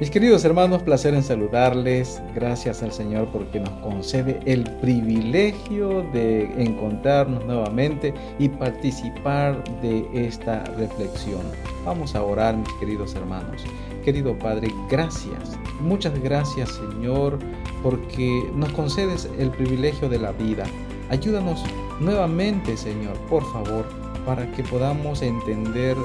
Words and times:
Mis 0.00 0.10
queridos 0.10 0.44
hermanos, 0.44 0.82
placer 0.82 1.14
en 1.14 1.22
saludarles. 1.22 2.20
Gracias 2.34 2.82
al 2.82 2.90
Señor 2.90 3.28
porque 3.28 3.60
nos 3.60 3.70
concede 3.74 4.40
el 4.44 4.64
privilegio 4.80 6.02
de 6.12 6.46
encontrarnos 6.60 7.46
nuevamente 7.46 8.12
y 8.40 8.48
participar 8.48 9.62
de 9.82 10.04
esta 10.12 10.64
reflexión. 10.76 11.42
Vamos 11.84 12.16
a 12.16 12.24
orar, 12.24 12.56
mis 12.56 12.72
queridos 12.80 13.14
hermanos. 13.14 13.62
Querido 14.04 14.36
Padre, 14.36 14.68
gracias. 14.90 15.56
Muchas 15.80 16.20
gracias, 16.20 16.70
Señor, 16.70 17.38
porque 17.80 18.50
nos 18.52 18.72
concedes 18.72 19.28
el 19.38 19.50
privilegio 19.50 20.08
de 20.08 20.18
la 20.18 20.32
vida. 20.32 20.64
Ayúdanos 21.08 21.62
nuevamente, 22.00 22.76
Señor, 22.76 23.16
por 23.30 23.44
favor, 23.52 23.86
para 24.26 24.50
que 24.52 24.64
podamos 24.64 25.22
entender 25.22 25.96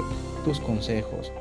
tus 0.44 0.60
consejos. 0.60 1.32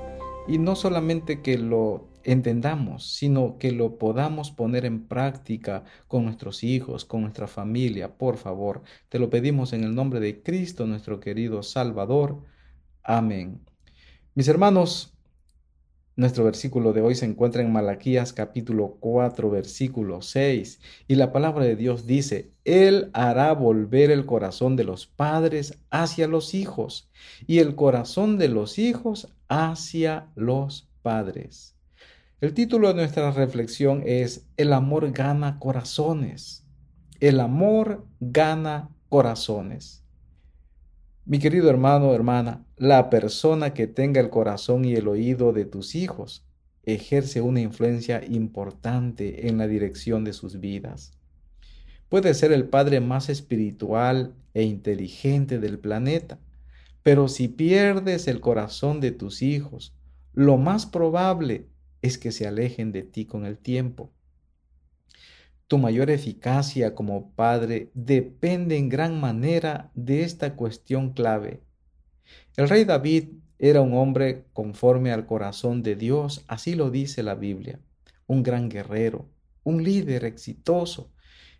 Y 0.50 0.58
no 0.58 0.76
solamente 0.76 1.44
que 1.44 1.60
lo 1.60 2.10
entendamos, 2.24 3.14
sino 3.14 3.60
que 3.60 3.72
lo 3.72 4.00
podamos 4.00 4.50
poner 4.50 4.84
en 4.84 5.08
práctica 5.08 5.84
con 6.08 6.26
nuestros 6.26 6.64
hijos, 6.64 7.06
con 7.06 7.22
nuestra 7.22 7.46
familia, 7.46 8.18
por 8.18 8.38
favor. 8.38 8.82
Te 9.10 9.20
lo 9.20 9.30
pedimos 9.30 9.74
en 9.74 9.84
el 9.84 9.94
nombre 9.94 10.20
de 10.20 10.42
Cristo, 10.42 10.88
nuestro 10.88 11.20
querido 11.20 11.62
Salvador. 11.62 12.42
Amén. 13.04 13.62
Mis 14.34 14.48
hermanos, 14.48 15.14
nuestro 16.16 16.46
versículo 16.46 16.94
de 16.94 17.02
hoy 17.02 17.14
se 17.14 17.26
encuentra 17.26 17.62
en 17.62 17.72
Malaquías 17.72 18.34
capítulo 18.34 18.98
4, 19.00 19.52
versículo 19.52 20.24
6, 20.24 20.82
y 21.08 21.14
la 21.14 21.32
palabra 21.32 21.64
de 21.64 21.76
Dios 21.76 22.08
dice, 22.08 22.50
Él 22.66 23.12
hará 23.14 23.54
volver 23.54 24.10
el 24.10 24.26
corazón 24.26 24.76
de 24.76 24.84
los 24.84 25.06
padres 25.06 25.78
hacia 25.92 26.28
los 26.28 26.56
hijos 26.56 27.08
y 27.46 27.60
el 27.60 27.76
corazón 27.76 28.40
de 28.40 28.50
los 28.50 28.80
hijos 28.80 29.30
hacia 29.50 30.30
los 30.36 30.90
padres. 31.02 31.76
El 32.40 32.54
título 32.54 32.88
de 32.88 32.94
nuestra 32.94 33.32
reflexión 33.32 34.04
es 34.06 34.48
El 34.56 34.72
amor 34.72 35.12
gana 35.12 35.60
corazones. 35.60 36.66
El 37.20 37.42
amor 37.42 38.08
gana 38.22 38.90
corazones. 39.10 40.06
Mi 41.26 41.40
querido 41.40 41.70
hermano 41.70 42.14
hermana, 42.14 42.66
la 42.78 43.10
persona 43.10 43.74
que 43.74 43.88
tenga 43.88 44.22
el 44.22 44.30
corazón 44.30 44.86
y 44.86 44.96
el 44.96 45.08
oído 45.08 45.52
de 45.52 45.66
tus 45.66 45.96
hijos 45.96 46.46
ejerce 46.86 47.42
una 47.42 47.62
influencia 47.62 48.24
importante 48.26 49.48
en 49.48 49.58
la 49.58 49.68
dirección 49.68 50.24
de 50.24 50.34
sus 50.34 50.60
vidas. 50.60 51.12
Puede 52.08 52.34
ser 52.34 52.52
el 52.52 52.68
padre 52.68 53.02
más 53.02 53.30
espiritual 53.30 54.34
e 54.54 54.64
inteligente 54.64 55.60
del 55.60 55.78
planeta, 55.78 56.40
pero 57.04 57.28
si 57.28 57.48
pierdes 57.48 58.28
el 58.28 58.40
corazón 58.40 59.00
de 59.00 59.12
tus 59.12 59.42
hijos, 59.42 59.96
lo 60.34 60.58
más 60.58 60.86
probable 60.86 61.68
es 62.02 62.18
que 62.18 62.32
se 62.32 62.48
alejen 62.48 62.92
de 62.92 63.04
ti 63.04 63.26
con 63.26 63.46
el 63.46 63.58
tiempo. 63.58 64.12
Tu 65.68 65.78
mayor 65.78 66.10
eficacia 66.10 66.96
como 66.96 67.32
padre 67.32 67.92
depende 67.94 68.78
en 68.78 68.90
gran 68.90 69.20
manera 69.20 69.92
de 69.94 70.24
esta 70.24 70.56
cuestión 70.56 71.14
clave. 71.14 71.62
El 72.58 72.70
rey 72.70 72.86
David 72.86 73.30
era 73.60 73.82
un 73.82 73.94
hombre 73.94 74.46
conforme 74.54 75.12
al 75.12 75.26
corazón 75.26 75.84
de 75.84 75.96
Dios, 75.96 76.44
así 76.48 76.76
lo 76.76 76.90
dice 76.90 77.24
la 77.24 77.36
Biblia, 77.36 77.80
un 78.26 78.42
gran 78.42 78.70
guerrero, 78.70 79.30
un 79.64 79.84
líder 79.84 80.26
exitoso 80.26 81.12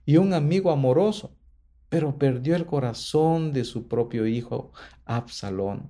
y 0.06 0.18
un 0.18 0.34
amigo 0.34 0.72
amoroso, 0.72 1.36
pero 1.90 2.18
perdió 2.18 2.56
el 2.56 2.66
corazón 2.66 3.52
de 3.52 3.66
su 3.66 3.88
propio 3.88 4.28
hijo 4.28 4.72
Absalón. 5.06 5.90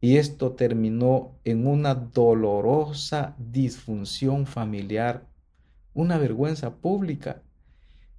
Y 0.00 0.16
esto 0.16 0.52
terminó 0.52 1.38
en 1.44 1.66
una 1.66 1.94
dolorosa 1.94 3.34
disfunción 3.38 4.46
familiar, 4.46 5.28
una 5.92 6.18
vergüenza 6.18 6.76
pública 6.76 7.42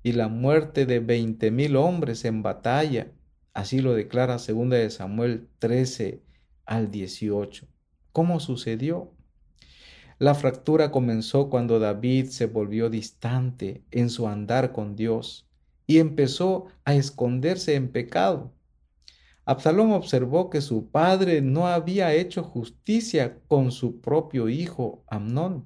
y 0.03 0.12
la 0.12 0.28
muerte 0.28 0.86
de 0.86 1.00
veinte 1.00 1.52
mil 1.52 1.75
hombres 1.75 2.25
en 2.25 2.44
batalla. 2.44 3.12
Así 3.53 3.80
lo 3.80 3.94
declara 3.94 4.38
2 4.38 4.70
de 4.70 4.90
Samuel 4.90 5.47
13 5.59 6.22
al 6.66 6.91
18. 6.91 7.68
¿Cómo 8.12 8.40
sucedió? 8.40 9.14
La 10.20 10.36
fractura 10.36 10.91
comenzó 10.91 11.50
cuando 11.50 11.80
David 11.80 12.26
se 12.26 12.46
volvió 12.46 12.90
distante 12.90 13.84
en 13.90 14.09
su 14.09 14.28
andar 14.28 14.74
con 14.74 14.97
Dios 14.97 15.49
y 15.90 15.98
empezó 15.98 16.68
a 16.86 16.94
esconderse 16.94 17.74
en 17.74 17.92
pecado. 17.92 18.54
Absalón 19.44 19.92
observó 19.92 20.52
que 20.52 20.62
su 20.62 20.92
padre 20.92 21.42
no 21.42 21.66
había 21.66 22.14
hecho 22.14 22.44
justicia 22.44 23.40
con 23.48 23.72
su 23.72 24.00
propio 24.00 24.50
hijo 24.50 25.04
Amnón, 25.08 25.66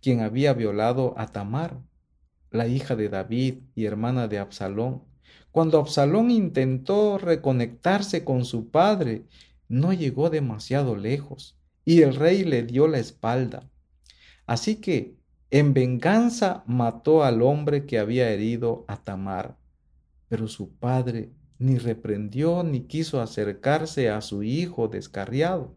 quien 0.00 0.20
había 0.20 0.52
violado 0.54 1.14
a 1.18 1.26
Tamar, 1.26 1.82
la 2.52 2.68
hija 2.68 2.94
de 2.94 3.08
David 3.08 3.64
y 3.74 3.86
hermana 3.86 4.28
de 4.28 4.38
Absalón. 4.38 5.02
Cuando 5.50 5.80
Absalón 5.80 6.30
intentó 6.30 7.18
reconectarse 7.18 8.22
con 8.22 8.44
su 8.44 8.70
padre, 8.70 9.24
no 9.66 9.92
llegó 9.92 10.30
demasiado 10.30 10.94
lejos 10.94 11.58
y 11.84 12.02
el 12.02 12.14
rey 12.14 12.44
le 12.44 12.62
dio 12.62 12.86
la 12.86 13.00
espalda. 13.00 13.68
Así 14.46 14.76
que, 14.76 15.16
en 15.52 15.74
venganza, 15.74 16.64
mató 16.66 17.24
al 17.24 17.42
hombre 17.42 17.84
que 17.84 17.98
había 17.98 18.30
herido 18.30 18.86
a 18.88 18.96
Tamar. 18.96 19.58
Pero 20.28 20.48
su 20.48 20.70
padre 20.70 21.30
ni 21.58 21.76
reprendió 21.76 22.62
ni 22.62 22.84
quiso 22.84 23.20
acercarse 23.20 24.08
a 24.08 24.22
su 24.22 24.42
hijo 24.42 24.88
descarriado. 24.88 25.76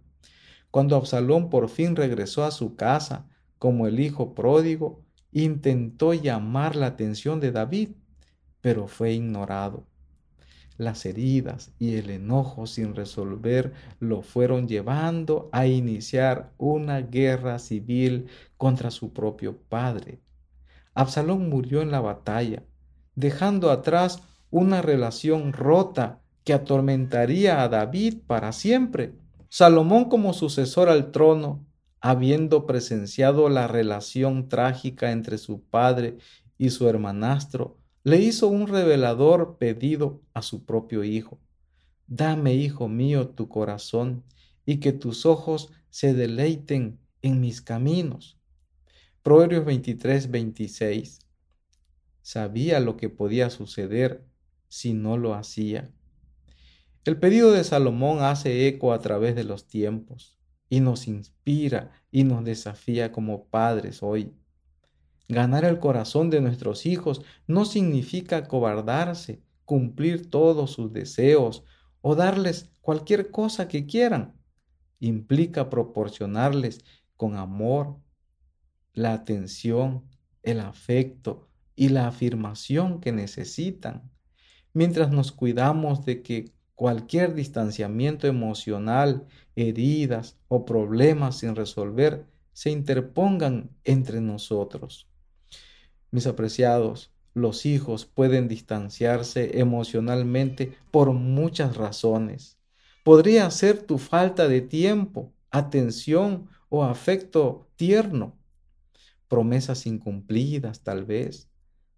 Cuando 0.71 0.95
Absalón 0.95 1.49
por 1.49 1.67
fin 1.67 1.97
regresó 1.97 2.45
a 2.45 2.51
su 2.51 2.77
casa 2.77 3.27
como 3.59 3.85
el 3.85 3.99
hijo 3.99 4.33
pródigo, 4.33 5.03
intentó 5.33 6.13
llamar 6.13 6.77
la 6.77 6.85
atención 6.85 7.41
de 7.41 7.51
David, 7.51 7.89
pero 8.61 8.87
fue 8.87 9.11
ignorado. 9.11 9.85
Las 10.77 11.05
heridas 11.05 11.71
y 11.79 11.95
el 11.95 12.09
enojo 12.09 12.67
sin 12.67 12.95
resolver 12.95 13.73
lo 13.99 14.21
fueron 14.21 14.67
llevando 14.67 15.49
a 15.53 15.67
iniciar 15.67 16.51
una 16.57 16.99
guerra 16.99 17.59
civil 17.59 18.27
contra 18.57 18.91
su 18.91 19.13
propio 19.13 19.57
padre. 19.69 20.19
Absalón 20.93 21.49
murió 21.49 21.81
en 21.81 21.91
la 21.91 22.01
batalla, 22.01 22.63
dejando 23.15 23.71
atrás 23.71 24.21
una 24.51 24.81
relación 24.81 25.53
rota 25.53 26.19
que 26.43 26.53
atormentaría 26.53 27.63
a 27.63 27.69
David 27.69 28.19
para 28.27 28.51
siempre. 28.51 29.13
Salomón 29.49 30.05
como 30.05 30.33
sucesor 30.33 30.89
al 30.89 31.11
trono, 31.11 31.65
habiendo 32.01 32.65
presenciado 32.65 33.49
la 33.49 33.67
relación 33.67 34.49
trágica 34.49 35.11
entre 35.11 35.37
su 35.37 35.61
padre 35.61 36.17
y 36.57 36.69
su 36.69 36.87
hermanastro, 36.87 37.77
le 38.05 38.21
hizo 38.21 38.47
un 38.49 38.67
revelador 38.67 39.57
pedido 39.57 40.21
a 40.35 40.43
su 40.43 40.63
propio 40.63 41.03
hijo. 41.03 41.39
Dame, 42.05 42.53
hijo 42.53 42.87
mío, 42.87 43.29
tu 43.29 43.49
corazón 43.49 44.23
y 44.63 44.79
que 44.79 44.93
tus 44.93 45.25
ojos 45.25 45.71
se 45.89 46.13
deleiten 46.13 46.99
en 47.23 47.41
mis 47.41 47.63
caminos. 47.63 48.39
Proverbios 49.23 49.65
23, 49.65 50.29
26. 50.29 51.17
Sabía 52.21 52.79
lo 52.79 52.95
que 52.95 53.09
podía 53.09 53.49
suceder 53.49 54.23
si 54.67 54.93
no 54.93 55.17
lo 55.17 55.33
hacía. 55.33 55.91
El 57.05 57.19
pedido 57.19 57.51
de 57.51 57.63
Salomón 57.63 58.21
hace 58.21 58.67
eco 58.67 58.93
a 58.93 58.99
través 58.99 59.35
de 59.35 59.45
los 59.45 59.65
tiempos 59.65 60.37
y 60.69 60.79
nos 60.79 61.07
inspira 61.07 62.03
y 62.11 62.23
nos 62.23 62.45
desafía 62.45 63.11
como 63.11 63.47
padres 63.47 64.03
hoy. 64.03 64.31
Ganar 65.27 65.65
el 65.65 65.79
corazón 65.79 66.29
de 66.29 66.41
nuestros 66.41 66.85
hijos 66.85 67.21
no 67.47 67.65
significa 67.65 68.47
cobardarse, 68.47 69.41
cumplir 69.65 70.29
todos 70.29 70.71
sus 70.71 70.93
deseos 70.93 71.63
o 72.01 72.15
darles 72.15 72.71
cualquier 72.81 73.31
cosa 73.31 73.67
que 73.67 73.85
quieran. 73.85 74.35
Implica 74.99 75.69
proporcionarles 75.69 76.83
con 77.17 77.37
amor 77.37 77.97
la 78.93 79.13
atención, 79.13 80.03
el 80.43 80.59
afecto 80.59 81.47
y 81.75 81.89
la 81.89 82.07
afirmación 82.07 83.01
que 83.01 83.11
necesitan 83.11 84.11
mientras 84.75 85.09
nos 85.09 85.31
cuidamos 85.31 86.05
de 86.05 86.21
que 86.21 86.51
cualquier 86.75 87.33
distanciamiento 87.33 88.27
emocional, 88.27 89.25
heridas 89.55 90.37
o 90.49 90.65
problemas 90.65 91.39
sin 91.39 91.55
resolver 91.55 92.25
se 92.51 92.69
interpongan 92.69 93.71
entre 93.85 94.19
nosotros. 94.19 95.09
Mis 96.15 96.27
apreciados, 96.27 97.11
los 97.33 97.65
hijos 97.65 98.05
pueden 98.05 98.47
distanciarse 98.47 99.59
emocionalmente 99.59 100.71
por 100.89 101.11
muchas 101.11 101.75
razones. 101.75 102.57
Podría 103.03 103.51
ser 103.51 103.81
tu 103.81 103.97
falta 103.97 104.47
de 104.47 104.61
tiempo, 104.61 105.33
atención 105.51 106.47
o 106.69 106.85
afecto 106.85 107.67
tierno. 107.75 108.33
Promesas 109.27 109.85
incumplidas 109.85 110.83
tal 110.83 111.03
vez. 111.03 111.49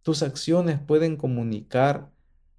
Tus 0.01 0.23
acciones 0.23 0.79
pueden 0.79 1.15
comunicar 1.15 2.09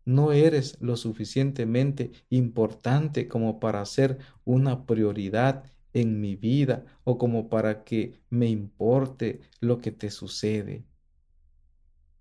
no 0.04 0.31
eres 0.31 0.76
lo 0.81 0.96
suficientemente 0.96 2.12
importante 2.31 3.26
como 3.26 3.58
para 3.58 3.84
ser 3.84 4.19
una 4.44 4.87
prioridad 4.87 5.64
en 5.93 6.20
mi 6.20 6.37
vida 6.37 6.84
o 7.02 7.19
como 7.19 7.49
para 7.49 7.82
que 7.82 8.20
me 8.31 8.49
importe 8.49 9.40
lo 9.58 9.78
que 9.78 9.90
te 9.90 10.12
sucede. 10.12 10.84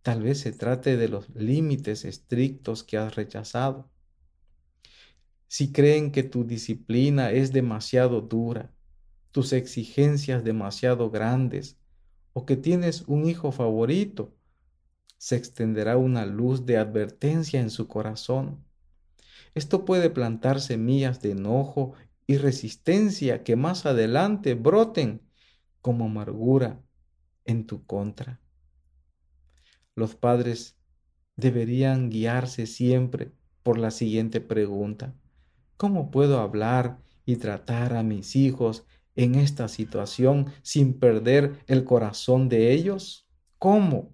Tal 0.01 0.21
vez 0.21 0.39
se 0.39 0.51
trate 0.51 0.97
de 0.97 1.09
los 1.09 1.29
límites 1.35 2.05
estrictos 2.05 2.83
que 2.83 2.97
has 2.97 3.15
rechazado. 3.15 3.89
Si 5.47 5.71
creen 5.71 6.11
que 6.11 6.23
tu 6.23 6.45
disciplina 6.45 7.31
es 7.31 7.51
demasiado 7.53 8.21
dura, 8.21 8.73
tus 9.31 9.53
exigencias 9.53 10.43
demasiado 10.43 11.09
grandes, 11.09 11.77
o 12.33 12.45
que 12.45 12.55
tienes 12.55 13.03
un 13.07 13.25
hijo 13.25 13.51
favorito, 13.51 14.35
se 15.17 15.35
extenderá 15.35 15.97
una 15.97 16.25
luz 16.25 16.65
de 16.65 16.77
advertencia 16.77 17.59
en 17.59 17.69
su 17.69 17.87
corazón. 17.87 18.63
Esto 19.55 19.85
puede 19.85 20.09
plantar 20.09 20.61
semillas 20.61 21.21
de 21.21 21.31
enojo 21.31 21.93
y 22.27 22.37
resistencia 22.37 23.43
que 23.43 23.55
más 23.55 23.85
adelante 23.85 24.53
broten 24.53 25.21
como 25.81 26.05
amargura 26.05 26.81
en 27.45 27.65
tu 27.65 27.85
contra. 27.85 28.39
Los 29.97 30.13
padres 30.13 30.77
deberían 31.37 32.11
guiarse 32.11 32.67
siempre 32.67 33.31
por 33.63 33.79
la 33.79 33.89
siguiente 33.89 34.41
pregunta. 34.41 35.15
¿Cómo 35.75 36.11
puedo 36.11 36.39
hablar 36.39 36.99
y 37.25 37.37
tratar 37.37 37.95
a 37.95 38.03
mis 38.03 38.35
hijos 38.35 38.85
en 39.15 39.33
esta 39.33 39.67
situación 39.67 40.53
sin 40.61 40.99
perder 40.99 41.63
el 41.65 41.83
corazón 41.83 42.47
de 42.47 42.73
ellos? 42.73 43.27
¿Cómo? 43.57 44.13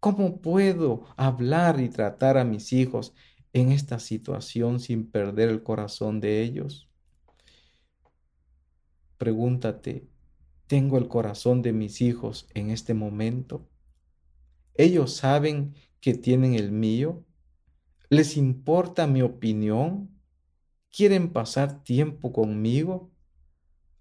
¿Cómo 0.00 0.42
puedo 0.42 1.06
hablar 1.16 1.80
y 1.80 1.88
tratar 1.88 2.36
a 2.36 2.44
mis 2.44 2.74
hijos 2.74 3.14
en 3.54 3.72
esta 3.72 4.00
situación 4.00 4.80
sin 4.80 5.10
perder 5.10 5.48
el 5.48 5.62
corazón 5.62 6.20
de 6.20 6.42
ellos? 6.42 6.90
Pregúntate, 9.16 10.10
¿tengo 10.66 10.98
el 10.98 11.08
corazón 11.08 11.62
de 11.62 11.72
mis 11.72 12.02
hijos 12.02 12.46
en 12.52 12.68
este 12.68 12.92
momento? 12.92 13.69
¿Ellos 14.80 15.14
saben 15.14 15.74
que 16.00 16.14
tienen 16.14 16.54
el 16.54 16.72
mío? 16.72 17.22
¿Les 18.08 18.38
importa 18.38 19.06
mi 19.06 19.20
opinión? 19.20 20.08
¿Quieren 20.90 21.34
pasar 21.34 21.84
tiempo 21.84 22.32
conmigo? 22.32 23.10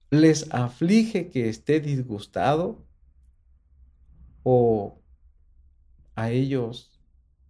¿Les 0.10 0.48
aflige 0.54 1.30
que 1.30 1.50
esté 1.50 1.82
disgustado? 1.82 2.88
¿O 4.44 5.02
a 6.16 6.32
ellos 6.32 6.98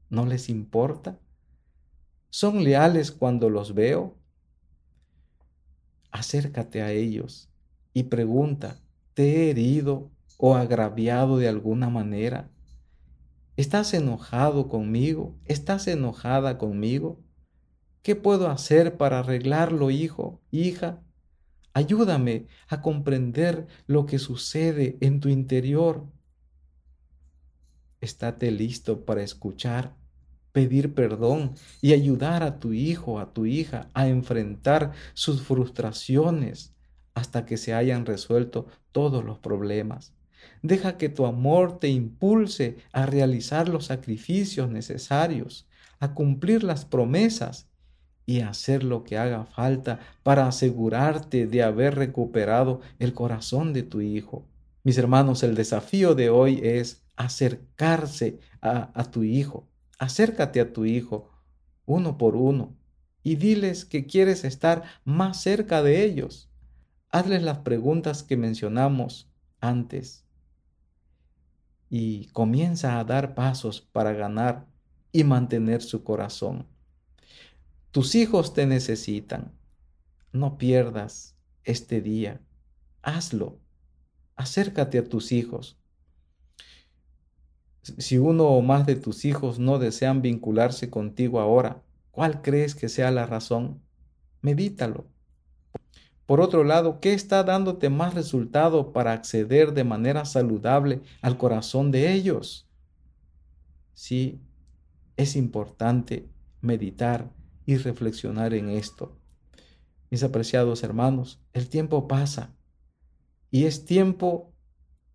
no 0.10 0.26
les 0.26 0.50
importa? 0.50 1.20
¿Son 2.32 2.64
leales 2.64 3.12
cuando 3.12 3.52
los 3.52 3.76
veo? 3.76 4.18
Acércate 6.12 6.82
a 6.82 6.92
ellos 6.94 7.48
y 7.94 8.06
pregunta, 8.06 8.82
¿te 9.14 9.24
he 9.36 9.50
herido 9.52 10.10
o 10.40 10.56
agraviado 10.56 11.38
de 11.38 11.48
alguna 11.48 11.92
manera? 11.92 12.50
¿Estás 13.60 13.94
enojado 13.94 14.70
conmigo? 14.70 15.36
¿Estás 15.44 15.90
enojada 15.90 16.58
conmigo? 16.58 17.20
¿Qué 18.04 18.16
puedo 18.16 18.50
hacer 18.50 18.96
para 18.96 19.20
arreglarlo, 19.20 19.92
hijo, 19.92 20.40
hija? 20.50 21.04
Ayúdame 21.74 22.48
a 22.70 22.82
comprender 22.82 23.68
lo 23.86 24.06
que 24.06 24.18
sucede 24.18 24.98
en 25.02 25.20
tu 25.20 25.28
interior. 25.28 26.06
Estate 28.00 28.50
listo 28.50 29.04
para 29.04 29.24
escuchar, 29.24 29.94
pedir 30.54 30.94
perdón 30.94 31.56
y 31.82 31.92
ayudar 31.92 32.44
a 32.44 32.60
tu 32.60 32.72
hijo, 32.72 33.20
a 33.20 33.34
tu 33.34 33.46
hija 33.46 33.90
a 33.94 34.08
enfrentar 34.08 34.94
sus 35.14 35.42
frustraciones, 35.42 36.74
hasta 37.14 37.46
que 37.46 37.58
se 37.58 37.74
hayan 37.74 38.06
resuelto 38.06 38.68
todos 38.94 39.26
los 39.26 39.38
problemas. 39.38 40.14
Deja 40.62 40.98
que 40.98 41.10
tu 41.10 41.26
amor 41.26 41.80
te 41.80 41.90
impulse 41.90 42.78
a 42.92 43.06
realizar 43.06 43.70
los 43.70 43.86
sacrificios 43.86 44.70
necesarios, 44.70 45.68
a 46.00 46.14
cumplir 46.14 46.64
las 46.64 46.86
promesas 46.86 47.68
y 48.26 48.42
a 48.42 48.50
hacer 48.50 48.84
lo 48.84 49.04
que 49.04 49.18
haga 49.18 49.46
falta 49.46 50.00
para 50.24 50.48
asegurarte 50.48 51.48
de 51.48 51.64
haber 51.64 51.96
recuperado 51.96 52.82
el 53.00 53.14
corazón 53.14 53.74
de 53.74 53.84
tu 53.84 54.02
hijo. 54.02 54.46
Mis 54.84 54.98
hermanos, 54.98 55.44
el 55.44 55.56
desafío 55.56 56.16
de 56.16 56.30
hoy 56.30 56.60
es 56.64 57.04
acercarse 57.16 58.40
a, 58.62 58.92
a 58.94 59.12
tu 59.12 59.24
hijo. 59.24 59.68
Acércate 59.98 60.62
a 60.62 60.72
tu 60.74 60.86
hijo 60.86 61.30
uno 61.86 62.18
por 62.18 62.36
uno 62.36 62.76
y 63.24 63.36
diles 63.36 63.84
que 63.84 64.06
quieres 64.06 64.44
estar 64.44 64.84
más 65.04 65.42
cerca 65.42 65.82
de 65.82 66.04
ellos 66.04 66.50
hazles 67.12 67.42
las 67.42 67.60
preguntas 67.60 68.24
que 68.24 68.38
mencionamos 68.38 69.30
antes 69.60 70.26
y 71.90 72.28
comienza 72.28 73.00
a 73.00 73.04
dar 73.04 73.34
pasos 73.34 73.82
para 73.82 74.14
ganar 74.14 74.68
y 75.12 75.24
mantener 75.24 75.82
su 75.82 76.04
corazón. 76.04 76.68
Tus 77.92 78.14
hijos 78.16 78.54
te 78.54 78.68
necesitan. 78.68 79.52
No 80.32 80.58
pierdas 80.58 81.36
este 81.64 82.02
día. 82.02 82.42
Hazlo. 83.02 83.60
Acércate 84.36 85.00
a 85.00 85.04
tus 85.04 85.32
hijos. 85.32 85.80
Si 87.82 88.20
uno 88.20 88.46
o 88.46 88.62
más 88.62 88.86
de 88.86 88.96
tus 88.96 89.26
hijos 89.26 89.58
no 89.58 89.80
desean 89.80 90.22
vincularse 90.22 90.92
contigo 90.92 91.40
ahora, 91.40 91.82
¿cuál 92.12 92.42
crees 92.44 92.76
que 92.76 92.90
sea 92.90 93.10
la 93.10 93.26
razón? 93.26 93.82
Medítalo. 94.42 95.08
Por 96.30 96.42
otro 96.42 96.64
lado, 96.64 97.00
¿qué 97.00 97.14
está 97.14 97.44
dándote 97.44 97.90
más 97.90 98.14
resultado 98.14 98.94
para 98.94 99.14
acceder 99.14 99.74
de 99.74 99.84
manera 99.84 100.26
saludable 100.26 101.02
al 101.24 101.40
corazón 101.40 101.90
de 101.90 102.14
ellos? 102.14 102.70
Sí, 103.96 104.40
es 105.18 105.36
importante 105.36 106.30
meditar 106.62 107.32
y 107.66 107.78
reflexionar 107.78 108.54
en 108.54 108.70
esto. 108.70 109.18
Mis 110.12 110.22
apreciados 110.22 110.84
hermanos, 110.84 111.42
el 111.52 111.68
tiempo 111.68 112.08
pasa 112.08 112.56
y 113.50 113.66
es 113.66 113.86
tiempo 113.86 114.54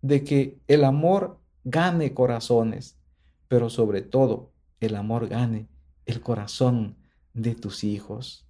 de 0.01 0.25
que 0.25 0.59
el 0.67 0.83
amor 0.83 1.39
gane 1.63 2.13
corazones, 2.13 2.99
pero 3.47 3.69
sobre 3.69 4.01
todo 4.01 4.51
el 4.81 4.97
amor 4.97 5.29
gane 5.29 5.69
el 6.05 6.19
corazón 6.19 6.97
de 7.33 7.55
tus 7.55 7.85
hijos. 7.85 8.45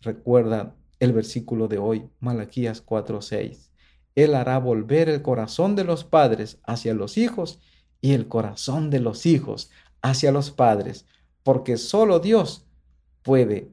Recuerda 0.00 0.76
el 1.00 1.12
versículo 1.12 1.68
de 1.68 1.78
hoy, 1.78 2.08
Malaquías 2.20 2.82
4:6. 2.82 3.70
Él 4.14 4.34
hará 4.34 4.58
volver 4.58 5.08
el 5.08 5.22
corazón 5.22 5.76
de 5.76 5.84
los 5.84 6.04
padres 6.04 6.58
hacia 6.64 6.94
los 6.94 7.18
hijos 7.18 7.60
y 8.00 8.12
el 8.12 8.28
corazón 8.28 8.90
de 8.90 9.00
los 9.00 9.26
hijos 9.26 9.70
hacia 10.02 10.32
los 10.32 10.50
padres, 10.50 11.06
porque 11.42 11.76
solo 11.76 12.18
Dios 12.20 12.66
puede 13.22 13.70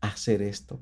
hacer 0.00 0.42
esto. 0.42 0.80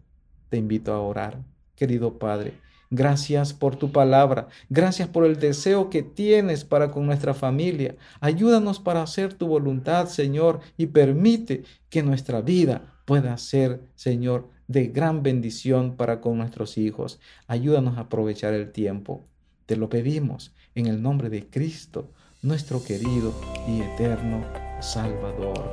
Te 0.49 0.57
invito 0.57 0.93
a 0.93 1.01
orar, 1.01 1.43
querido 1.77 2.19
Padre. 2.19 2.55
Gracias 2.93 3.53
por 3.55 3.77
tu 3.77 3.93
palabra. 3.93 4.49
Gracias 4.69 5.09
por 5.09 5.25
el 5.25 5.39
deseo 5.39 5.91
que 5.91 6.03
tienes 6.03 6.65
para 6.65 6.91
con 6.91 7.07
nuestra 7.07 7.35
familia. 7.35 7.95
Ayúdanos 8.21 8.81
para 8.81 9.03
hacer 9.03 9.35
tu 9.35 9.47
voluntad, 9.47 10.09
Señor, 10.09 10.61
y 10.77 10.87
permite 10.87 11.63
que 11.89 12.03
nuestra 12.03 12.41
vida 12.41 13.01
pueda 13.05 13.37
ser, 13.39 13.81
Señor, 13.95 14.49
de 14.71 14.87
gran 14.87 15.25
bendición 15.25 15.97
para 15.97 16.21
con 16.21 16.39
nuestros 16.39 16.79
hijos. 16.79 17.19
Ayúdanos 17.49 17.99
a 17.99 18.03
aprovechar 18.03 18.55
el 18.55 18.71
tiempo. 18.71 19.27
Te 19.67 19.75
lo 19.75 19.89
pedimos 19.89 20.55
en 20.77 20.87
el 20.87 21.03
nombre 21.03 21.29
de 21.29 21.51
Cristo, 21.51 22.13
nuestro 22.41 22.85
querido 22.85 23.35
y 23.67 23.81
eterno 23.81 24.45
Salvador. 24.81 25.69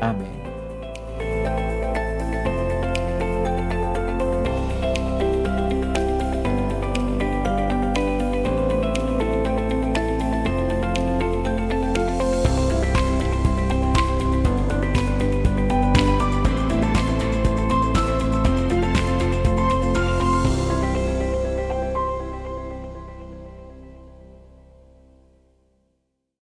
Amén. 0.00 0.59